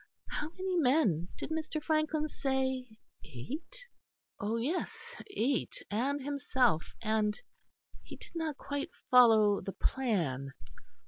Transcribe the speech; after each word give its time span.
How 0.29 0.49
many 0.57 0.77
men, 0.77 1.27
did 1.37 1.51
Mr. 1.51 1.79
Frankland 1.79 2.31
say? 2.31 2.97
Eight? 3.23 3.85
Oh 4.39 4.57
yes, 4.57 4.97
eight 5.29 5.75
and 5.91 6.19
himself, 6.19 6.95
and 7.03 7.39
he 8.01 8.15
did 8.15 8.31
not 8.33 8.57
quite 8.57 8.89
follow 9.11 9.61
the 9.61 9.73
plan. 9.73 10.53